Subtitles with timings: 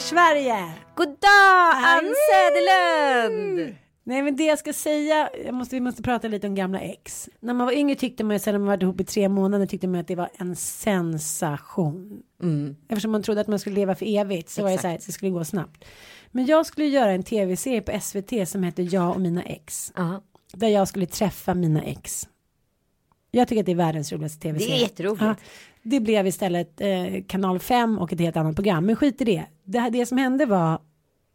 [0.00, 0.72] Sommarsverige!
[0.94, 3.74] God dag Ann Söderlund!
[4.04, 7.28] Nej men det jag ska säga, jag måste, vi måste prata lite om gamla ex.
[7.40, 9.66] När man var yngre tyckte man ju sen när man varit ihop i tre månader
[9.66, 12.22] tyckte man att det var en sensation.
[12.88, 15.12] Eftersom man trodde att man skulle leva för evigt så var det så här, det
[15.12, 15.84] skulle gå snabbt.
[16.30, 19.92] Men jag skulle göra en tv-serie på SVT som heter Jag och mina ex.
[19.96, 22.28] Ja, Där jag skulle träffa mina ex.
[23.30, 24.74] Jag tycker att det är världens roligaste tv-serie.
[24.74, 25.22] Det är jätteroligt.
[25.22, 25.34] Ja,
[25.90, 28.86] det blev istället eh, kanal 5 och ett helt annat program.
[28.86, 29.44] Men skit i det.
[29.64, 30.80] Det, här- det som hände var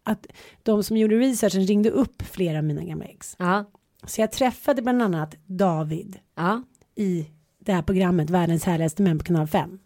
[0.04, 0.28] att
[0.64, 3.36] de som gjorde researchen ringde upp flera av mina gamla ex.
[3.40, 3.66] ja,
[4.06, 6.64] Så jag träffade bland annat David ja.
[6.96, 7.26] i
[7.60, 9.80] det här programmet Världens härligaste män på kanal 5.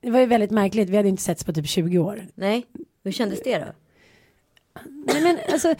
[0.00, 0.88] Det var ju väldigt märkligt.
[0.90, 2.26] Vi hade inte setts på typ 20 år.
[2.34, 2.66] Nej,
[3.04, 3.66] hur kändes det då?
[4.90, 5.74] Nej, men alltså,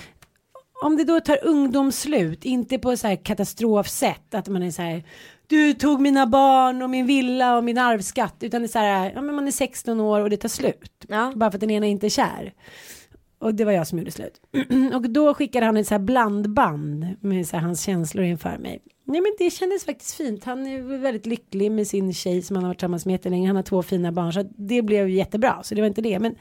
[0.84, 5.02] om det då tar ungdomsslut, inte på så här katastrofsätt, att man är så här,
[5.46, 9.12] du tog mina barn och min villa och min arvsskatt, utan det är så här,
[9.14, 11.04] ja men man är 16 år och det tar slut.
[11.08, 11.32] Ja.
[11.36, 12.52] Bara för att den ena inte är kär.
[13.38, 14.40] Och det var jag som gjorde slut.
[14.94, 18.82] och då skickade han ett så här blandband med så här hans känslor inför mig.
[19.04, 20.44] Nej men det kändes faktiskt fint.
[20.44, 23.46] Han är väl väldigt lycklig med sin tjej som han har varit tillsammans med jättelänge.
[23.46, 25.62] Han har två fina barn så det blev jättebra.
[25.62, 26.18] Så det var inte det.
[26.18, 26.34] Men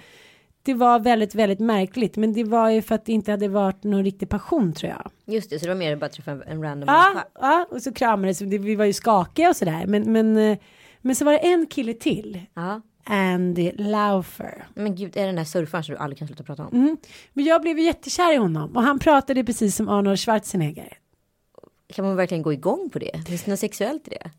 [0.63, 2.17] det var väldigt, väldigt märkligt.
[2.17, 5.11] Men det var ju för att det inte hade varit någon riktig passion tror jag.
[5.35, 7.27] Just det, så det var mer bara att träffa en- random Ja, människa.
[7.41, 8.57] ja och så kramades vi.
[8.57, 9.85] Vi var ju skakiga och sådär.
[9.87, 10.57] Men, men, eh,
[11.01, 12.39] men så var det en kille till.
[12.53, 12.81] Ja.
[13.05, 14.65] Andy Laufer.
[14.73, 16.73] Men gud, är det den där surfaren som du aldrig kan sluta prata om?
[16.73, 16.97] Mm.
[17.33, 18.75] Men jag blev jättekär i honom.
[18.75, 20.97] Och han pratade precis som Arnold Schwarzenegger.
[21.93, 23.23] Kan man verkligen gå igång på det?
[23.27, 24.29] Finns det något sexuellt i det?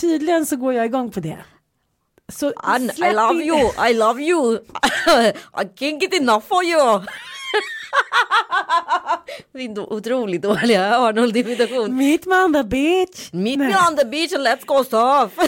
[0.00, 1.38] Tydligen så går jag igång på det.
[2.32, 4.54] Så Ann, I love in- you, I love you.
[5.54, 7.02] I can't get enough for you.
[9.58, 11.96] Din otroligt dåliga Arnold-imitation.
[11.96, 13.32] Meet me on the beach.
[13.32, 13.68] Meet Nej.
[13.68, 15.32] me on the beach and let's go surf.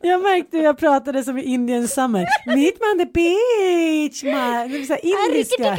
[0.00, 2.26] Jag märkte hur jag pratade som i Indian summer.
[2.46, 4.22] Meet me on the beach.
[4.22, 4.70] Man.
[4.70, 5.76] Det så här indiska.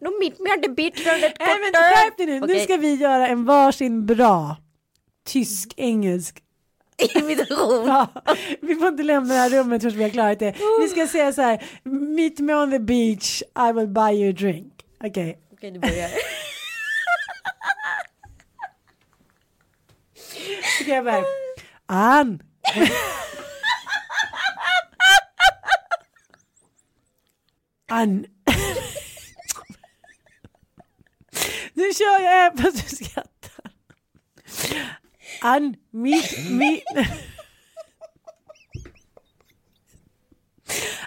[0.00, 2.40] No meet me on the beach Nej men skärp dig nu.
[2.40, 4.56] Nu ska vi göra en varsin bra
[5.24, 6.43] tysk-engelsk.
[7.14, 7.86] Imitation.
[7.86, 8.08] Ja,
[8.60, 10.54] vi får inte lämna det här rummet förrän vi har klarat det.
[10.80, 11.64] Vi ska säga så här.
[11.84, 13.42] Meet me on the beach.
[13.42, 14.72] I will buy you a drink.
[15.04, 15.38] Okej.
[15.52, 16.10] Okej, du börjar.
[20.80, 21.24] Okej, jag börjar.
[21.86, 22.42] Ann.
[27.90, 28.26] Ann.
[31.74, 33.70] Nu kör jag även fast du skrattar.
[35.42, 36.84] Ann, mitt, mitt.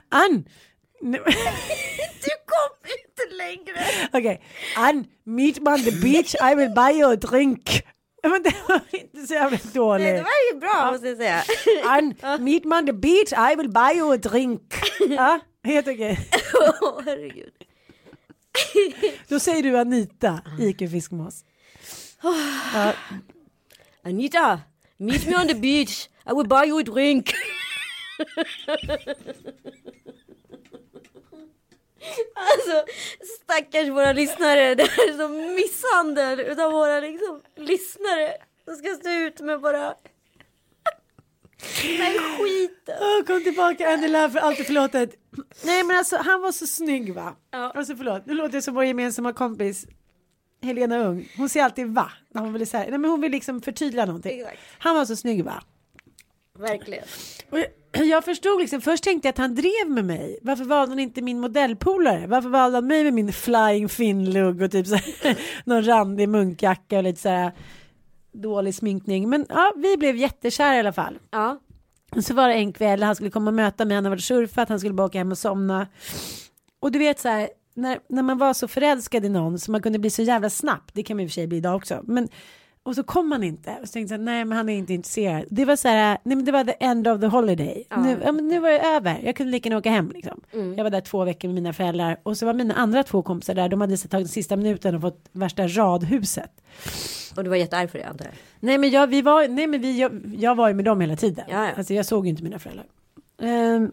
[0.09, 0.45] Ann.
[1.01, 1.23] Nu-
[2.23, 3.85] Du kom inte längre.
[4.13, 4.41] Okej.
[4.75, 7.83] Ann, meet me on the beach, I will buy you a drink.
[8.23, 10.05] Men det var inte så jävla dåligt.
[10.07, 11.43] Nej, det var ju bra måste jag säga.
[11.85, 12.13] Ann,
[12.43, 14.73] meet me on the beach, I will buy you a drink.
[15.09, 16.19] Ja, helt okej.
[16.81, 17.53] Åh, herregud.
[19.27, 21.43] Då säger du Anita, IQ Fiskmås.
[22.73, 22.93] Ja,
[24.07, 24.61] Anita,
[24.97, 26.09] meet me on the beach.
[26.25, 27.33] I will buy you a drink.
[32.35, 32.85] Alltså
[33.43, 34.75] stackars våra lyssnare.
[34.75, 38.37] Det här är som misshandel utav våra liksom, lyssnare.
[38.65, 39.95] De ska stå ut med bara
[41.61, 42.97] här skiten.
[43.01, 45.15] Åh, kom tillbaka Andy Love för alltid förlåtet.
[45.63, 47.35] Nej men alltså han var så snygg va?
[47.51, 47.71] Ja.
[47.75, 49.85] Alltså förlåt, nu låter jag som vår gemensamma kompis
[50.67, 52.11] Helena Ung, hon säger alltid va.
[52.29, 54.39] När hon vill, så här, nej, men hon vill liksom förtydliga någonting.
[54.39, 54.59] Exakt.
[54.79, 55.63] Han var så snygg va.
[56.59, 57.03] Verkligen.
[57.49, 60.39] Och jag, jag förstod liksom, först tänkte jag att han drev med mig.
[60.41, 62.27] Varför valde han inte min modellpolare?
[62.27, 66.97] Varför valde han mig med min flying fin-lugg och typ så här, någon randig munkjacka
[66.97, 67.51] och lite så här
[68.31, 69.29] dålig sminkning.
[69.29, 71.19] Men ja, vi blev jättekära i alla fall.
[71.31, 71.59] Ja.
[72.21, 74.69] Så var det en kväll, han skulle komma och möta mig, han hade varit surfat,
[74.69, 75.87] han skulle bara åka hem och somna.
[76.79, 79.81] Och du vet så här, när, när man var så förälskad i någon så man
[79.81, 82.01] kunde bli så jävla snabbt, det kan man i och för sig bli idag också.
[82.03, 82.27] Men,
[82.83, 83.77] och så kom han inte.
[83.81, 85.45] Och så tänkte jag, nej men han är inte intresserad.
[85.49, 87.87] Det var så här, nej men det var the end of the holiday.
[87.97, 90.41] Nu, ja, nu var det över, jag kunde lika gärna åka hem liksom.
[90.77, 93.53] Jag var där två veckor med mina föräldrar och så var mina andra två kompisar
[93.55, 96.51] där, de hade tagit sista minuten och fått värsta radhuset.
[97.37, 98.33] Och du var jättearg för det antar jag.
[98.59, 101.15] Nej men jag, vi var, nej men vi, jag, jag var ju med dem hela
[101.15, 101.45] tiden.
[101.49, 101.71] Ja, ja.
[101.77, 102.85] Alltså jag såg ju inte mina föräldrar.
[103.41, 103.91] Ehm,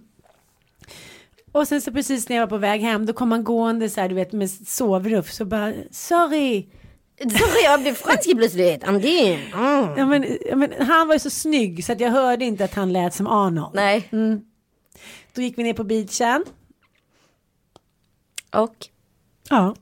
[1.54, 4.00] och sen så precis när jag var på väg hem då kom han gående så
[4.00, 6.66] här du vet med sovruff så bara sorry.
[7.18, 8.84] Sorry, jag blev fransk plötsligt.
[8.84, 9.40] Andin.
[9.54, 9.88] Mm.
[9.96, 12.92] Ja, men, men, han var ju så snygg så att jag hörde inte att han
[12.92, 13.74] lät som Arnold.
[13.74, 14.08] Nej.
[15.34, 16.44] Då gick vi ner på beachen.
[18.52, 18.76] Och?
[19.50, 19.74] Ja.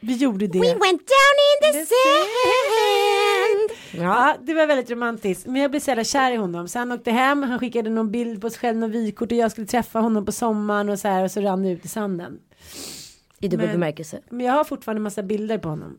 [0.00, 0.60] Vi gjorde det.
[0.60, 2.28] We went down in the The sand.
[2.44, 3.49] Ja.
[3.94, 5.46] Ja, det var väldigt romantiskt.
[5.46, 6.68] Men jag blev så jävla kär i honom.
[6.68, 9.50] Så han åkte hem, han skickade någon bild på sig själv, någon vykort och jag
[9.50, 12.38] skulle träffa honom på sommaren och så här och så rann det ut i sanden.
[13.40, 14.20] I dubbel Men- bemärkelse.
[14.30, 15.98] Men jag har fortfarande massa bilder på honom.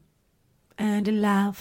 [0.77, 1.53] And the love.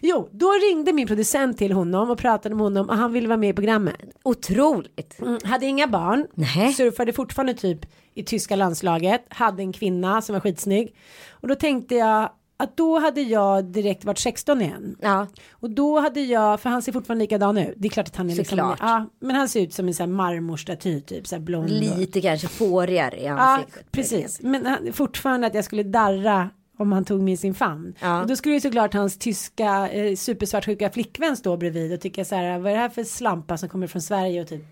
[0.00, 3.36] Jo, då ringde min producent till honom och pratade med honom och han ville vara
[3.36, 3.96] med i programmet.
[4.22, 5.18] Otroligt.
[5.20, 6.72] Mm, hade inga barn, Nej.
[6.72, 7.78] surfade fortfarande typ
[8.14, 10.96] i tyska landslaget, hade en kvinna som var skitsnygg.
[11.30, 12.30] Och då tänkte jag
[12.62, 14.96] att då hade jag direkt varit 16 igen.
[15.00, 15.26] Ja.
[15.50, 17.74] Och då hade jag, för han ser fortfarande likadan ut.
[17.76, 18.78] Det är klart att han är liksom, Såklart.
[18.80, 21.64] ja, men han ser ut som en sån här marmorstaty typ, så här blond.
[21.64, 23.92] och- Lite kanske fårigare i Ja, ansiktet.
[23.92, 24.40] precis.
[24.42, 27.94] Men han, fortfarande att jag skulle darra om han tog mig i sin famn.
[28.00, 28.20] Ja.
[28.20, 32.34] Och då skulle ju såklart hans tyska eh, supersvartsjuka flickvän stå bredvid och tycka så
[32.34, 34.64] här, vad är det här för slampa som kommer från Sverige och typ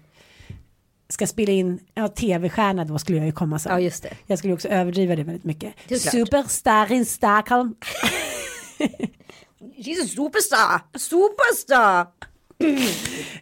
[1.09, 3.73] ska spela in, ja tv-stjärna då skulle jag ju komma sen.
[3.73, 4.15] Ja, just det.
[4.27, 5.75] Jag skulle också överdriva det väldigt mycket.
[5.89, 5.99] Det.
[5.99, 7.75] Superstar in Stockholm.
[9.77, 10.99] She's a superstar.
[10.99, 12.07] Superstar.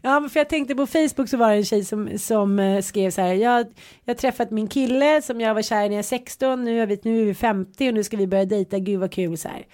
[0.03, 3.11] Ja, för jag tänkte på Facebook så var det en tjej som, som eh, skrev
[3.11, 3.35] så här.
[3.35, 3.67] Jag
[4.05, 6.65] jag har träffat min kille som jag var kär i när jag var 16.
[6.65, 8.79] Nu är, vi, nu är vi 50 och nu ska vi börja dejta.
[8.79, 9.67] Gud vad kul så här.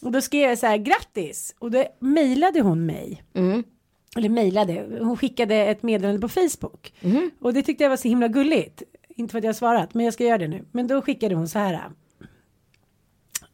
[0.00, 1.54] Och då skrev jag så här grattis.
[1.58, 3.22] Och då mejlade hon mig.
[4.18, 4.86] Eller mejlade.
[5.00, 6.92] Hon skickade ett meddelande på Facebook.
[7.40, 8.82] Och det tyckte jag var så himla gulligt.
[9.08, 10.64] Inte för att jag har svarat, men jag ska göra det nu.
[10.72, 11.80] Men då skickade hon så här.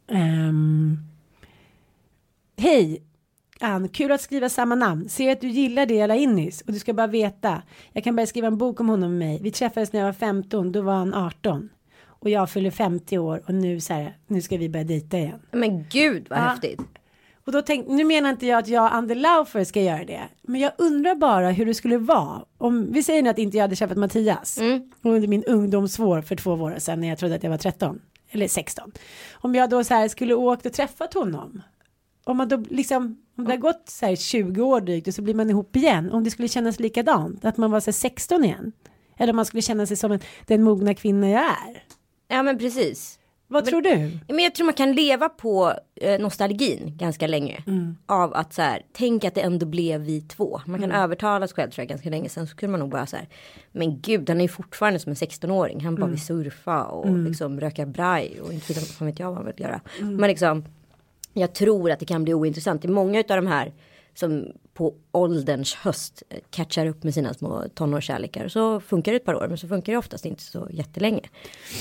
[0.09, 0.97] Ehm,
[2.57, 3.03] Hej
[3.61, 5.09] Ann, kul att skriva samma namn.
[5.09, 7.63] Ser att du gillar det jag la in nyss och du ska bara veta.
[7.93, 9.39] Jag kan börja skriva en bok om honom med mig.
[9.43, 11.69] Vi träffades när jag var 15, då var han 18.
[12.05, 15.41] Och jag fyller 50 år och nu så här, nu ska vi börja dejta igen.
[15.51, 16.43] Men gud vad Ja.
[16.43, 16.81] häftigt.
[17.47, 20.23] Och då tänkte, nu menar inte jag att jag Ander Laufer ska göra det.
[20.43, 22.45] Men jag undrar bara hur det skulle vara.
[22.59, 24.59] Om vi säger nu att inte jag hade träffat Mattias.
[25.03, 28.01] Under min ungdomsvår för två år sedan när jag trodde att jag var 13.
[28.31, 28.93] Eller 16.
[29.33, 31.63] Om jag då så här skulle åkt och träffat honom.
[32.25, 35.23] Om man då liksom, om det har gått så här 20 år drygt och så
[35.23, 36.13] blir man ihop igen.
[36.13, 37.45] Om det skulle kännas likadant.
[37.45, 38.73] Att man var så här 16 igen.
[39.17, 41.85] Eller om man skulle känna sig som en, den mogna kvinna jag är.
[42.29, 43.19] Ja men precis.
[43.55, 44.19] Vad tror du?
[44.29, 47.63] Men jag tror man kan leva på eh, nostalgin ganska länge.
[47.67, 47.97] Mm.
[48.07, 50.61] Av att så här, tänk att det ändå blev vi två.
[50.67, 50.91] Man Mm.
[50.91, 52.29] kan övertala sig själv tror jag ganska länge.
[52.29, 53.29] Sen så kunde man nog bara så här.
[53.73, 55.81] Men gud han är ju fortfarande som en 16-åring.
[55.81, 56.01] Han Mm.
[56.01, 58.41] bara vill surfa och liksom röka braj.
[58.41, 59.81] Och inte vet jag vad han vill göra.
[60.01, 60.17] Mm.
[60.17, 60.65] Men liksom.
[61.37, 62.85] Jag tror att det kan bli ointressant.
[62.85, 63.73] Är många av de här.
[64.15, 68.49] Som på ålderns höst catchar upp med sina små tonårskärlekar.
[68.49, 71.21] Så funkar det ett par år men så funkar det oftast inte så jättelänge.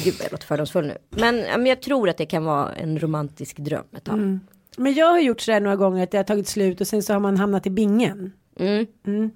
[0.04, 0.98] Gud jag låter fördomsfull nu.
[1.10, 4.16] Men, men jag tror att det kan vara en romantisk dröm ett tag.
[4.16, 4.40] Mm.
[4.78, 7.04] Men jag har gjort så där några gånger att det har tagit slut och sen
[7.04, 8.34] så har man hamnat i bingen.
[8.60, 9.32] Mm.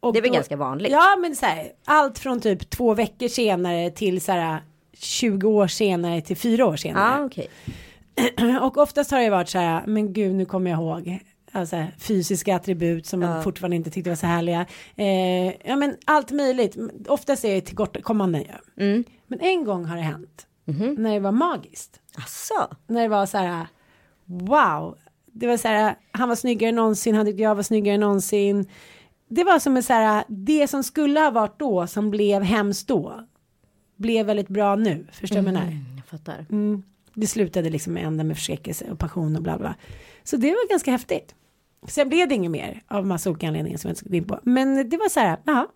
[0.00, 0.92] Och Det är väl då- ganska vanligt.
[0.92, 4.62] Ja men så här, allt från typ två veckor senare till så här
[4.92, 7.24] 20 år senare till fyra år Ja, senare.
[7.24, 7.48] okej.
[8.62, 11.18] Och oftast har det varit så här, men gud nu kommer jag ihåg.
[11.52, 14.66] Alltså fysiska attribut som man fortfarande inte tyckte var så härliga.
[14.96, 16.76] Eh, ja men allt möjligt.
[17.08, 18.84] Oftast är det tillkortakommanden ju.
[18.84, 19.04] Mm.
[19.26, 20.46] Men en gång har det hänt.
[20.64, 20.94] Mhm.
[20.98, 22.00] När det var magiskt.
[22.16, 22.74] Asså?
[22.86, 23.66] När det var så här,
[24.24, 24.98] wow.
[25.32, 28.00] Det var så här, han var snyggare än någonsin, han tyckte jag var snyggare än
[28.00, 28.68] någonsin.
[29.28, 32.88] Det var som en så här, det som skulle ha varit då, som blev hemskt
[32.88, 33.26] då,
[33.96, 35.06] blev väldigt bra nu.
[35.12, 35.66] Förstår du vad jag menar?
[35.72, 36.46] Mm, jag fattar.
[36.50, 36.82] Mm.
[37.14, 39.74] Det slutade liksom ända med förskräckelse och passion och bla bla.
[40.24, 41.34] Så det var ganska häftigt.
[41.88, 44.40] Sen blev det inget mer av massa olika anledningar som jag inte gå in på.
[44.42, 45.66] Men det var så här, ja,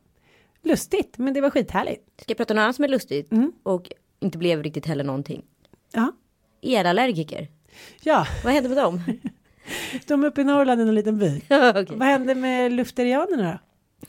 [0.63, 2.21] lustigt, men det var skithärligt.
[2.21, 3.33] Ska jag prata om något annat som är lustigt?
[3.33, 3.53] Mm.
[3.63, 5.43] Och inte blev riktigt heller någonting.
[5.93, 6.13] Ja,
[6.63, 7.49] Elallergiker.
[8.03, 9.01] Ja, Vad hände med dem?
[10.07, 11.37] de är uppe i Norrland i en liten by.
[11.51, 11.97] Okej.
[11.97, 13.59] Vad hände med lufterianerna då?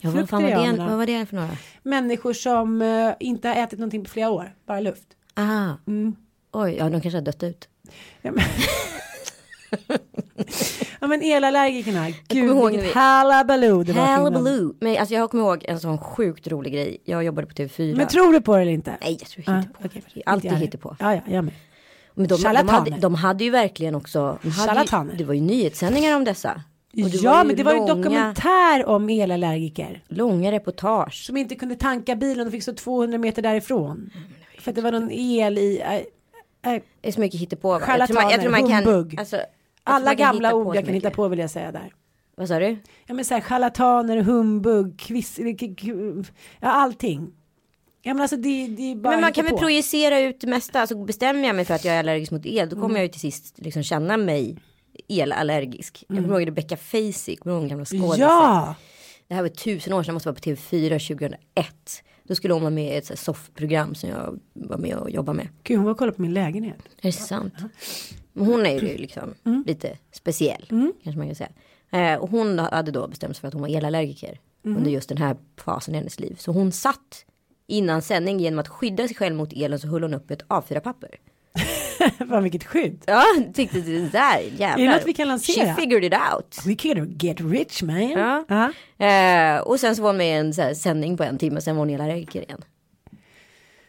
[0.00, 1.56] ja, vad, fan var det, vad var det för några?
[1.82, 5.08] Människor som eh, inte har ätit någonting på flera år, bara luft.
[5.34, 5.72] Ah.
[5.86, 6.16] Mm.
[6.52, 7.68] Oj, ja de kanske har dött ut.
[8.22, 8.32] Ja
[11.00, 14.24] ja, men elallergikerna, gud ihåg vilket vi- hallabaloo det var dem.
[14.24, 14.74] Hullabaloo.
[14.80, 16.98] Men alltså jag kommer ihåg en sån sjukt rolig grej.
[17.04, 17.96] Jag jobbade på TV4.
[17.96, 18.96] Men tror du på det eller inte?
[19.00, 19.78] Nej, jag tror Ja, inte på.
[19.84, 20.22] okej, det.
[20.26, 20.56] Alltid jag.
[20.58, 20.96] hittepå.
[20.98, 21.54] Ja, ja, jag med.
[22.14, 24.38] Men de, de, hade, de hade ju verkligen också.
[24.42, 26.62] De ju, det var ju nyhetssändningar om dessa.
[26.92, 30.02] Ja, var men det var ju dokumentär om elallergiker.
[30.08, 31.24] Långa reportage.
[31.26, 34.10] Som inte kunde tanka bilen och fick stå 200 meter därifrån.
[34.58, 35.80] För att det var någon el i.
[35.80, 37.68] Äh, äh, Det är så mycket hittepå.
[37.72, 37.80] va?
[37.80, 38.88] Charlataner, jag tror man kan.
[39.18, 39.53] Alltså, jag tror
[39.84, 41.92] alla gamla ord på jag så kan hitta på vill jag säga där.
[42.36, 42.76] Vad sa du?
[43.06, 46.22] Ja men såhär charlataner, humbug, kviss, k-
[46.60, 47.32] ja allting.
[48.02, 49.66] Ja men alltså det, det är bara Men man kan väl hittepå.
[49.66, 50.80] projicera ut det mesta.
[50.80, 52.68] Alltså bestämmer jag mig för att jag är allergisk mot el.
[52.68, 52.96] Då kommer Mm.
[52.96, 54.58] jag ju till sist liksom känna mig
[55.08, 56.04] elallergisk.
[56.08, 57.36] Jag kommer ihåg Rebecca Facey.
[57.36, 58.08] Kommer du ihåg gamla skådisen?
[58.10, 58.20] Mm.
[58.28, 58.74] Ja!
[59.28, 61.38] Det här var tusen år sedan, jag måste vara på TV4 2001.
[62.28, 65.10] Då skulle hon vara med i ett så här soffprogram som jag var med och
[65.10, 65.48] jobbade med.
[65.62, 66.78] Gud hon var och kollade på min lägenhet.
[67.00, 67.54] Är det sant?
[68.36, 69.64] Men hon är ju liksom Mm.
[69.66, 70.66] lite speciell.
[71.04, 71.50] Kanske man kan säga.
[71.92, 74.40] Eh, och hon hade då bestämt sig för att hon var elallergiker.
[74.64, 74.76] Mm.
[74.76, 76.36] Under just den här fasen i hennes liv.
[76.38, 77.24] Så hon satt
[77.66, 81.10] innan sändning genom att skydda sig själv mot elen så höll hon upp ett A4-papper.
[82.28, 83.02] Fan vilket skydd.
[83.06, 83.22] Ja,
[83.54, 84.84] tyckte det där jävlar.
[84.84, 85.66] Är det något vi kan lansera?
[85.66, 86.58] She figured it out.
[86.66, 88.10] We can get rich man.
[88.10, 88.44] Ja.
[88.48, 88.72] Ja.
[89.06, 91.60] Eh, och sen så var hon med i en så här, sändning på en timme,
[91.60, 92.64] sen var hon elallergiker igen.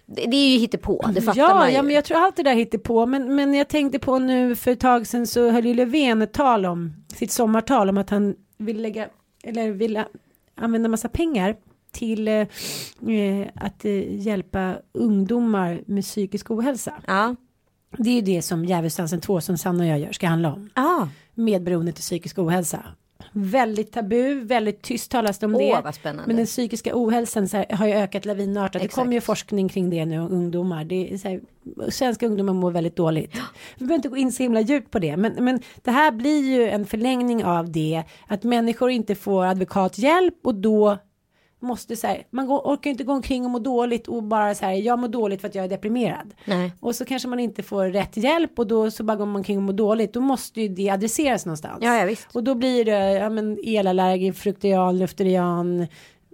[0.06, 1.76] Det, det är ju hittepå, det fattar Ja, man ju.
[1.76, 3.06] ja, men jag tror allt det där hittar på.
[3.06, 6.34] Men, men jag tänkte på nu för ett tag sedan så höll ju Löfven ett
[6.34, 9.08] tal om sitt sommartal om att han vill lägga
[9.44, 10.04] eller vill
[10.56, 11.56] använda massa pengar
[11.92, 12.48] till eh,
[13.56, 16.94] att eh, hjälpa ungdomar med psykisk ohälsa.
[17.08, 17.36] Ja.
[17.98, 20.70] Det är ju det som Djävulsdansen 2 som Sanna och jag gör ska handla om.
[20.74, 21.08] Ah.
[21.34, 22.84] Medberoende till psykisk ohälsa.
[23.38, 26.14] Väldigt tabu, väldigt tyst talas det om Åh, det.
[26.28, 28.82] Men den psykiska ohälsan här, har ju ökat lavinartat.
[28.82, 30.84] Det kommer ju forskning kring det nu, ungdomar.
[30.84, 31.42] Det är så här,
[31.90, 33.36] svenska ungdomar mår väldigt dåligt.
[33.76, 35.18] Vi behöver inte gå in så himla djupt på det.
[35.18, 38.04] Men, men det här blir ju en förlängning av det.
[38.28, 40.98] Att människor inte får advokathjälp och då
[41.66, 44.66] måste så här, man går, orkar inte gå omkring och må dåligt och bara så
[44.66, 46.34] här, jag mår dåligt för att jag är deprimerad.
[46.46, 46.72] Nej.
[46.80, 49.58] Och så kanske man inte får rätt hjälp och då så bara går man omkring
[49.58, 50.14] och mår dåligt.
[50.14, 51.78] Då måste ju det adresseras någonstans.
[51.82, 52.28] Ja, ja, visst.
[52.36, 55.88] Och då blir det ja, men elallergi, frukterian, lufterian.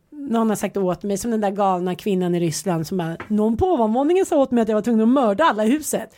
[0.09, 3.57] Någon har sagt åt mig som den där galna kvinnan i Ryssland som bara någon
[3.57, 6.15] på ovanvåningen sa åt mig att jag var tvungen att mörda alla i huset.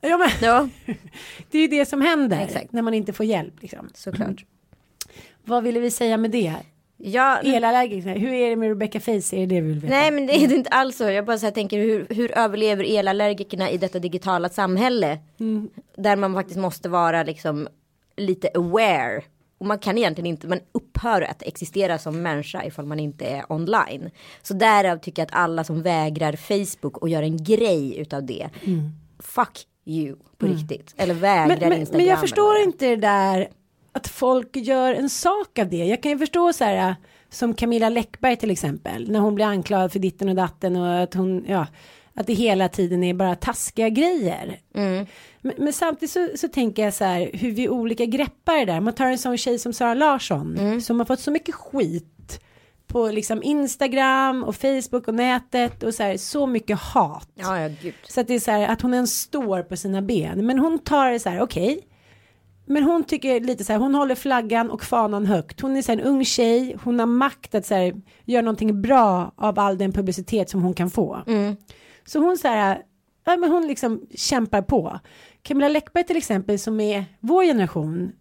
[0.00, 0.68] Ja, men, Ja,
[1.50, 2.72] det är ju det som händer Exakt.
[2.72, 3.62] när man inte får hjälp.
[3.62, 3.90] Liksom.
[3.94, 4.44] såklart.
[5.44, 6.54] Vad ville vi säga med det?
[6.96, 9.12] Ja, Elallergiker, hur är det med Rebecca Face?
[9.36, 9.94] Är det det vi vill veta?
[9.94, 11.04] nej men det är inte alls så.
[11.04, 15.18] Jag bara så tänker hur, hur överlever elallergikerna i detta digitala samhälle?
[15.40, 15.68] Mm.
[15.96, 17.68] Där man faktiskt måste vara liksom
[18.16, 19.22] lite aware.
[19.58, 23.52] Och man kan egentligen inte, man upphör att existera som människa ifall man inte är
[23.52, 24.10] online.
[24.42, 28.48] Så därav tycker jag att alla som vägrar Facebook och gör en grej utav det.
[29.18, 30.94] Fuck you på riktigt.
[30.96, 31.58] Eller vägrar Mm.
[31.60, 31.98] men, men, Instagram.
[31.98, 33.48] men jag förstår det inte det där
[33.94, 35.84] att folk gör en sak av det.
[35.84, 36.94] Jag kan ju förstå så här äh,
[37.30, 41.14] som Camilla Läckberg till exempel när hon blir anklagad för ditten och datten och att
[41.14, 41.66] hon ja
[42.16, 44.60] att det hela tiden är bara taskiga grejer.
[44.74, 45.06] Mm.
[45.40, 48.80] Men, men samtidigt så, så tänker jag så här hur vi olika greppar det där.
[48.80, 50.80] Man tar en sån tjej som Sara Larsson Mm.
[50.80, 52.40] som har fått så mycket skit
[52.86, 57.28] på liksom Instagram och Facebook och nätet och så här så mycket hat.
[57.34, 57.70] Ja, ja.
[58.08, 60.46] Så att det är så här att hon ens står på sina ben.
[60.46, 61.80] Men hon tar det så här, okej.
[62.66, 65.60] Men hon tycker lite så här, hon håller flaggan och fanan högt.
[65.60, 67.94] Hon är så här en ung tjej, hon har makt att så här,
[68.24, 71.22] göra någonting bra av all den publicitet som hon kan få.
[72.06, 72.82] Så hon så här,
[73.24, 74.98] ja men hon liksom kämpar på.
[75.42, 78.12] Camilla Läckberg till exempel som är vår generation,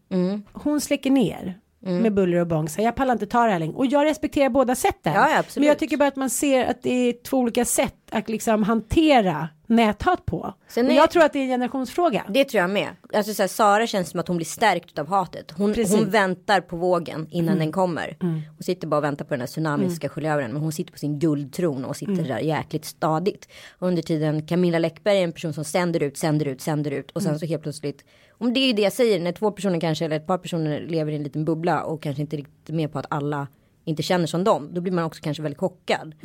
[0.53, 1.59] hon släcker ner.
[1.85, 3.73] Med buller och bång, så jag pallar inte ta det här längre.
[3.73, 5.13] Och jag respekterar båda sätten.
[5.13, 5.43] Ja.
[5.55, 8.63] Men jag tycker bara att man ser att det är två olika sätt att liksom
[8.63, 10.53] hantera näthat på.
[10.67, 12.25] Sen är- jag tror att det är en generationsfråga.
[12.29, 12.87] Det tror jag med.
[13.13, 15.51] Alltså så här, Sara känns som att hon blir stärkt av hatet.
[15.51, 15.73] Hon.
[15.73, 15.85] Mm.
[15.91, 18.17] hon väntar på vågen innan den kommer.
[18.21, 20.51] Hon sitter bara och väntar på den här tsunamin som ska skölja över den.
[20.53, 22.15] Men hon sitter på sin guldtron och Mm.
[22.15, 23.47] sitter där jäkligt stadigt.
[23.79, 27.11] Och under tiden Camilla Läckberg är en person som sänder ut, sänder ut, sänder ut.
[27.11, 27.39] Och sen Mm.
[27.39, 28.05] så helt plötsligt.
[28.37, 30.79] Om det är ju det jag säger när två personer kanske eller ett par personer
[30.87, 33.47] lever i en liten bubbla och kanske inte riktigt med på att alla
[33.85, 34.69] inte känner som dem.
[34.73, 36.15] Då blir man också kanske väldigt chockad.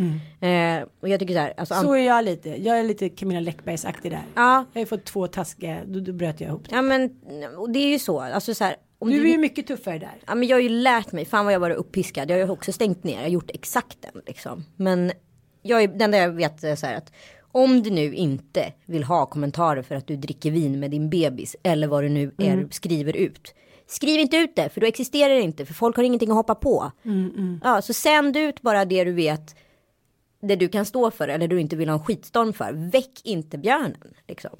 [0.40, 1.54] Eh, och jag tycker så här.
[1.56, 1.86] Alltså, Mm.
[1.86, 2.48] Så är jag lite.
[2.64, 4.22] Jag är lite Camilla Läckbergs-aktig där.
[4.34, 6.62] ja, Jag har ju fått två taskiga, då, då bröt jag ihop.
[6.70, 7.10] ja men
[7.56, 8.20] och det är ju så.
[8.20, 8.76] Alltså så här.
[9.00, 10.14] Om Du är ju mycket tuffare där.
[10.26, 12.30] Ja, men jag har ju lärt mig, fan vad jag varit uppiskad.
[12.30, 14.64] Jag har ju också stängt ner, jag har gjort exakt den liksom.
[14.76, 15.12] Men
[15.62, 17.12] jag är, det enda jag vet är så här att
[17.52, 21.56] Om du nu inte vill ha kommentarer för att du dricker vin med din bebis
[21.62, 22.70] eller vad du nu är, Mm.
[22.70, 23.54] skriver ut.
[23.90, 26.54] Skriv inte ut det för då existerar det inte för folk har ingenting att hoppa
[26.54, 26.92] på.
[27.04, 29.56] Mm, Ja, så sänd ut bara det du vet.
[30.40, 32.72] Det du kan stå för eller du inte vill ha en skitstorm för.
[32.90, 34.14] Väck inte björnen.
[34.28, 34.50] Liksom.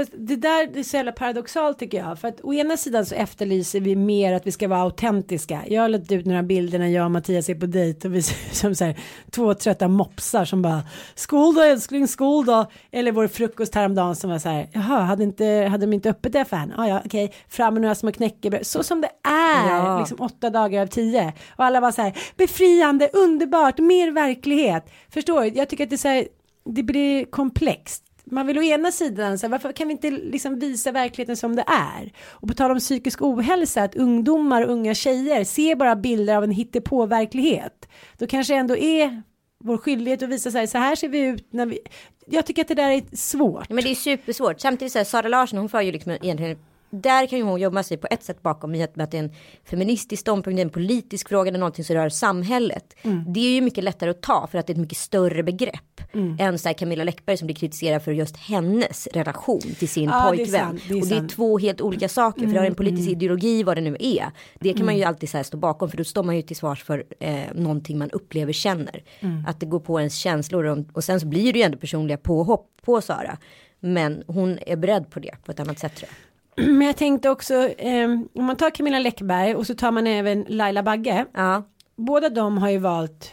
[0.00, 2.18] Fast det där det är så jävla paradoxalt tycker jag.
[2.18, 5.60] För att å ena sidan så efterlyser vi mer att vi ska vara autentiska.
[5.68, 8.22] Jag har lagt ut några bilder när jag och Mattias är på dejt och vi
[8.22, 8.98] ser som så här,
[9.30, 10.82] två trötta mopsar som bara
[11.14, 12.66] skål då älskling skål då.
[12.90, 16.34] Eller vår frukost häromdagen som var så här jaha hade, inte, hade de inte öppet
[16.34, 16.72] i affären?
[16.76, 18.66] Ah, ja okej fram med några små knäckebröd.
[18.66, 19.98] Så som det är Ja.
[19.98, 21.32] liksom åtta dagar av tio.
[21.56, 24.90] Och alla var så här befriande underbart mer verklighet.
[25.08, 25.48] Förstår du?
[25.48, 26.24] Jag tycker att det är så här
[26.64, 30.58] det blir komplext man vill å ena sidan, så här, varför kan vi inte liksom
[30.58, 32.12] visa verkligheten som det är?
[32.28, 36.44] Och på tal om psykisk ohälsa, att ungdomar och unga tjejer ser bara bilder av
[36.44, 37.88] en hittepå-verklighet.
[38.18, 39.22] Då kanske ändå är
[39.64, 41.78] vår skyldighet att visa så här, så här ser vi ut när vi...
[42.26, 43.66] Jag tycker att det där är svårt.
[43.68, 44.60] Ja, men det är supersvårt.
[44.60, 46.58] Samtidigt så här, Sara Larsson hon för ju liksom egentligen
[46.90, 49.32] där kan ju hon jobba sig på ett sätt bakom i att det är en
[49.64, 52.94] feministisk ståndpunkt, det är en politisk fråga, det är någonting som rör samhället.
[53.26, 56.00] Det är ju mycket lättare att ta för att det är ett mycket större begrepp
[56.38, 60.14] än så här Camilla Läckberg som blir kritiserad för just hennes relation till sin det
[60.14, 60.60] är pojkvän.
[60.60, 63.62] sant, det och det är två helt olika saker, för det har en politisk ideologi
[63.62, 64.30] vad det nu är.
[64.60, 66.84] Det kan man ju alltid så stå bakom, för då står man ju till svars
[66.84, 69.02] för eh, någonting man upplever, känner.
[69.46, 72.16] Att det går på ens känslor och, och sen så blir det ju ändå personliga
[72.16, 73.38] påhopp på Sara.
[73.80, 76.29] Men hon är beredd på det på ett annat sätt tror jag.
[76.56, 80.44] Men jag tänkte också, eh, om man tar Camilla Läckberg och så tar man även
[80.48, 81.26] Laila Bagge.
[81.34, 81.62] Ja,
[81.96, 83.32] Båda de har ju valt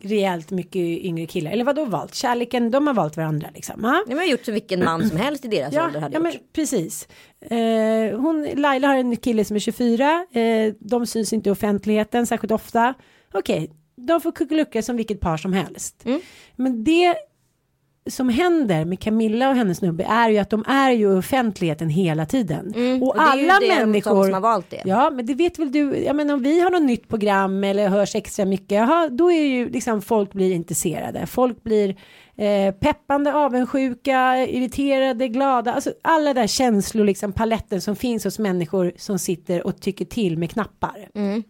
[0.00, 1.50] rejält mycket yngre killar.
[1.50, 2.14] Eller vad då valt?
[2.14, 3.84] Kärleken, de har valt varandra liksom.
[3.84, 4.04] Ja?
[4.06, 6.32] det har gjort som vilken man som helst i deras Ja, ålder hade ja men
[6.32, 6.52] gjort.
[6.52, 7.08] precis.
[7.40, 10.26] Eh, hon, Laila har en kille som är 24.
[10.32, 12.94] Eh, de syns inte i offentligheten särskilt ofta.
[13.34, 16.02] Okej, de får kuckelucka som vilket par som helst.
[16.04, 16.20] Mm.
[16.56, 17.14] Men det
[18.08, 21.88] som händer med Camilla och hennes snubbe är ju att de är ju i offentligheten
[21.88, 22.72] hela tiden.
[22.76, 24.24] Mm, Och, och alla människor.
[24.24, 24.82] som har valt det.
[24.84, 25.96] Ja, men det vet väl du.
[25.96, 28.70] Jag menar om vi har något nytt program eller hörs extra mycket.
[28.70, 31.26] Jaha, då är ju liksom folk blir intresserade.
[31.26, 31.96] Folk blir
[32.36, 35.72] eh, peppande, avundsjuka, irriterade, glada.
[35.74, 40.38] Alltså alla där känslor, liksom paletten som finns hos människor som sitter och tycker till
[40.38, 41.08] med knappar.
[41.14, 41.42] Mm.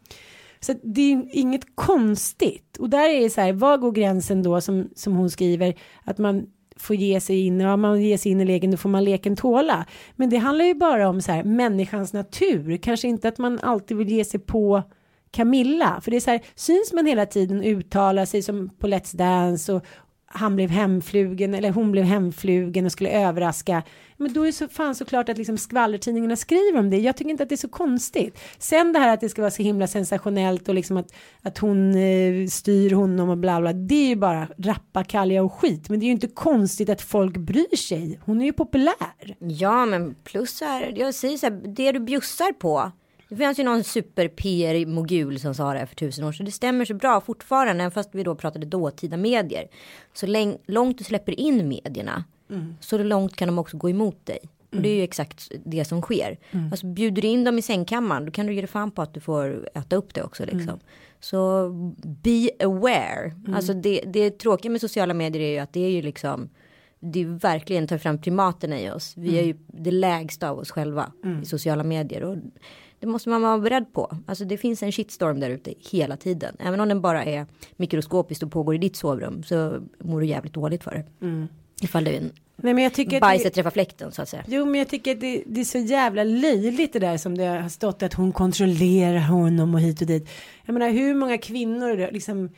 [0.60, 2.76] Så det är inget konstigt.
[2.76, 6.18] Och där är det så här, var går gränsen då som, som hon skriver, att
[6.18, 9.04] man får ge sig in, ja man ger sig in i leken, då får man
[9.04, 9.86] leken tåla.
[10.16, 13.96] Men det handlar ju bara om så här, människans natur, kanske inte att man alltid
[13.96, 14.82] vill ge sig på
[15.30, 19.16] Camilla, för det är så här, syns man hela tiden uttala sig som på Let's
[19.16, 19.84] Dance och
[20.30, 23.82] han blev hemflugen eller hon blev hemflugen och skulle överraska.
[24.16, 26.98] Men då är det så fan såklart att liksom skvallertidningarna skriver om det.
[26.98, 28.38] Jag tycker inte att det är så konstigt.
[28.58, 31.94] Sen det här att det ska vara så himla sensationellt och liksom att, att hon
[31.94, 33.72] eh, styr honom och bla bla.
[33.72, 35.88] Det är ju bara rappakalja och skit.
[35.88, 38.20] Men det är ju inte konstigt att folk bryr sig.
[38.24, 39.36] Hon är ju populär.
[39.38, 42.92] Ja men plus så här, jag säger så här, det du bjussar på.
[43.28, 46.46] Det fanns ju någon super PR mogul som sa det här för tusen år sedan.
[46.46, 49.68] Det stämmer så bra fortfarande, även fast vi då pratade dåtida medier.
[50.12, 52.24] Så långt du släpper in medierna,
[52.80, 54.38] så långt kan de också gå emot dig.
[54.70, 56.38] Och det är ju exakt det som sker.
[56.70, 59.14] Alltså bjuder du in dem i sängkammaren, då kan du ge dig fan på att
[59.14, 60.78] du får äta upp det också liksom.
[61.20, 61.70] Så
[62.02, 63.32] be aware.
[63.54, 66.48] Alltså det, det tråkiga med sociala medier är ju att det är ju liksom
[67.00, 69.12] det är verkligen tar fram primaterna i oss.
[69.16, 71.12] Vi är ju det lägsta av oss själva
[71.42, 72.24] i sociala medier.
[72.24, 72.36] Och
[73.00, 74.16] det måste man vara beredd på.
[74.26, 76.56] Alltså det finns en shitstorm där ute hela tiden.
[76.58, 80.52] Även om den bara är mikroskopiskt och pågår i ditt sovrum så mår du jävligt
[80.52, 81.04] dåligt för det.
[81.80, 82.32] Ifall det är en
[82.62, 84.44] Nej, men jag tycker bajset det, träffar fläkten så att säga.
[84.46, 87.44] Jo, men jag tycker att det, det är så jävla löjligt det där som det
[87.44, 90.28] har stått att hon kontrollerar honom och hit och dit.
[90.64, 92.50] Jag menar hur många kvinnor liksom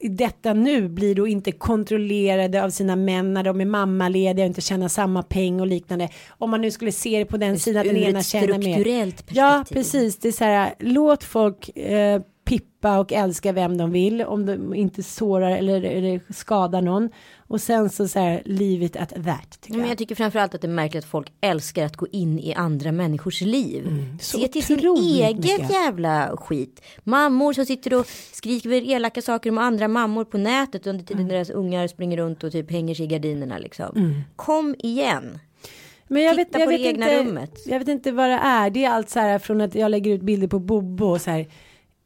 [0.00, 4.48] i detta nu blir då inte kontrollerade av sina män när de är mammalediga och
[4.48, 6.08] inte tjänar samma peng och liknande.
[6.28, 9.12] Om man nu skulle se det på den sidan att den ur ena tjänar mer.
[9.28, 10.16] Ja, precis.
[10.18, 14.74] Det är så här, låt folk eh, pippa och älska vem de vill om de
[14.74, 17.08] inte sårar eller, eller skadar någon.
[17.36, 19.60] Och sen så så här, leave it at that.
[19.60, 19.98] Tycker Men jag.
[19.98, 23.40] tycker framförallt att det är märkligt att folk älskar att gå in i andra människors
[23.40, 23.86] liv.
[23.86, 25.70] Mm, Se till sin egen mycket.
[25.70, 26.82] jävla skit.
[27.04, 31.28] Mammor som sitter och skriver elaka saker om andra mammor på nätet under tiden Mm.
[31.32, 34.22] deras ungar springer runt och typ hänger sig i gardinerna liksom.
[34.36, 35.38] Kom igen.
[36.10, 37.52] Men jag Titta vet, jag på vet inte, rummet.
[37.66, 38.70] Jag vet inte vad det är.
[38.70, 41.30] Det är allt så här från att jag lägger ut bilder på Bobo och så
[41.30, 41.46] här.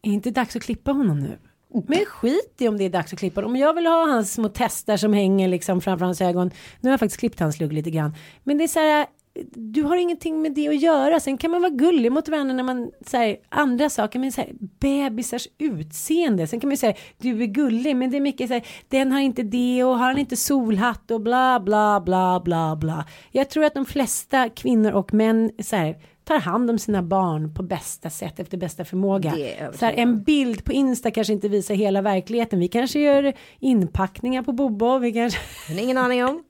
[0.02, 1.38] Är inte dags att klippa honom nu?
[1.70, 1.84] Oh.
[1.88, 3.50] Men skit i om det är dags att klippa honom.
[3.52, 6.50] Om jag vill ha hans små testar som hänger liksom framför hans ögon.
[6.80, 8.14] Nu har jag faktiskt klippt hans lugg lite grann.
[8.44, 9.06] Men det är så här.
[9.54, 11.20] du har ingenting med det att göra.
[11.20, 14.18] Sen kan man vara gullig mot varandra när man säger andra saker.
[14.18, 16.46] Men så här, bebisars utseende.
[16.46, 17.96] Sen kan man säga du är gullig.
[17.96, 21.10] Men det är mycket så här, den har inte det och har han inte solhatt
[21.10, 23.04] och bla bla bla bla bla.
[23.30, 27.54] Jag tror att de flesta kvinnor och män så här, tar hand om sina barn
[27.54, 29.34] på bästa sätt efter bästa förmåga.
[29.74, 32.58] Så här, en bild på Insta kanske inte visar hela verkligheten.
[32.58, 34.98] Vi kanske gör inpackningar på Bobo.
[34.98, 36.44] Vi kanske Men ingen aning om.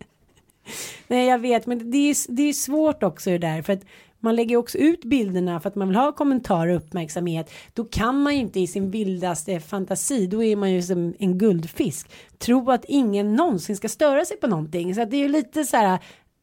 [1.09, 3.83] Nej jag vet men det är, det är svårt också det där för att
[4.21, 7.51] man lägger också ut bilderna för att man vill ha kommentarer och uppmärksamhet.
[7.73, 11.39] Då kan man ju inte i sin vildaste fantasi, då är man ju som en
[11.39, 12.11] guldfisk.
[12.39, 14.95] Tro att ingen någonsin ska störa sig på någonting.
[14.95, 15.99] Så att det är ju lite så här,